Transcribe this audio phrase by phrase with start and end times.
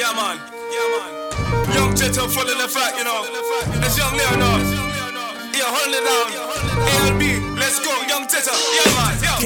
[0.00, 0.40] Yeah, man.
[0.72, 1.12] Yeah, man.
[1.74, 3.20] Young Jetta full the fact, you know.
[3.82, 4.64] That's young Leonard.
[5.52, 6.32] Yeah, hold it down.
[7.04, 7.20] ALB,
[7.58, 7.92] let's go.
[8.08, 8.50] Young Jetta.
[8.50, 9.18] Yeah, man.
[9.20, 9.36] Yeah.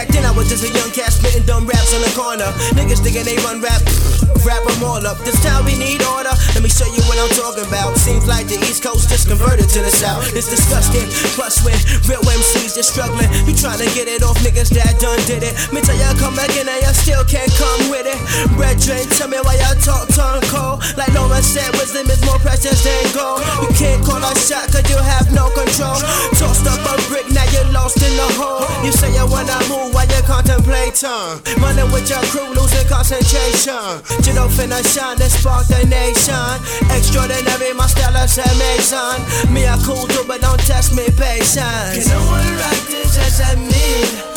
[0.00, 2.48] Back then I was just a young cat spitting dumb raps on the corner.
[2.72, 3.84] Niggas thinking they run rap,
[4.48, 5.20] wrap them all up.
[5.28, 6.32] This time we need order.
[6.56, 8.00] Let me show you what I'm talking about.
[8.00, 10.24] Seems like the East Coast just converted to the South.
[10.32, 11.04] It's disgusting.
[11.36, 11.76] Plus when
[12.08, 15.52] real MCs just struggling, you trying to get it off niggas that done did it.
[15.68, 18.16] Me tell y'all come back in and y'all still can't come with it.
[18.56, 20.80] Red Brethren, tell me why y'all talk tongue cold.
[20.96, 23.44] Like Lawrence said, wisdom is more precious than gold.
[23.60, 26.00] You can't call a shot cause you have no control.
[28.84, 31.40] You say you wanna move while you contemplate time.
[31.60, 34.00] Running with your crew, losing concentration.
[34.24, 36.56] You don't finna shine, spark the nation.
[36.88, 39.52] Extraordinary, my style is amazing.
[39.52, 42.08] Me a cool dude, but don't test me patience.
[42.08, 44.29] Can no one rock this as I?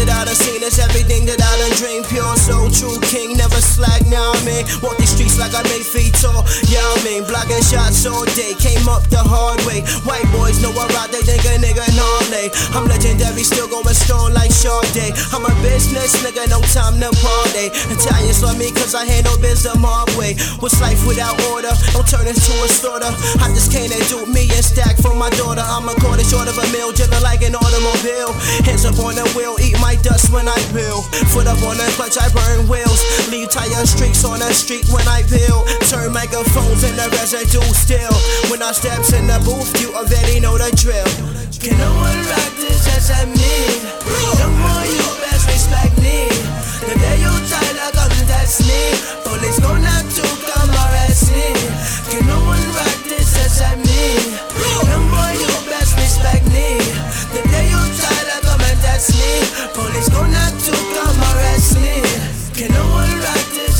[0.00, 2.06] That I done seen is everything that I done dreamed.
[2.08, 4.06] Pure soul, true king, never slack.
[4.08, 6.46] Now I mean, walk these streets like I made feet tall.
[6.72, 8.56] Yeah, I'm mean, blocking shots all day.
[8.56, 9.84] Came up the hard way.
[10.08, 12.48] White boys know I ride, they think a nigga gnarly.
[12.72, 15.12] I'm legendary, still going strong like Sade.
[15.36, 15.39] I'm
[15.80, 17.72] business nigga, no time to party.
[17.88, 20.36] Italians love me cause I handle biz the mob way.
[20.60, 21.72] What's life without order?
[21.96, 23.08] Don't turn into a slaughter.
[23.40, 25.64] I just can't do me and stack for my daughter.
[25.64, 28.36] I'm a quarter short of a meal, driven like an automobile.
[28.68, 31.00] Hands up on the wheel, eat my dust when I peel.
[31.32, 33.00] Foot up on the clutch, I burn wheels.
[33.32, 35.64] Leave tire streaks on the street when I peel.
[35.88, 38.12] Turn microphones in the residue still.
[38.52, 41.08] When I steps in the booth, you already know the drill.
[41.56, 44.39] Can no one rock this as I mean?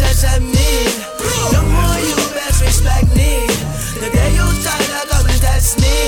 [0.00, 1.53] This as I?
[1.53, 3.47] No more you best respect me.
[4.00, 6.00] The day you try to come and test me,